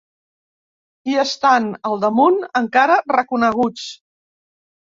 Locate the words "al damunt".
1.91-2.41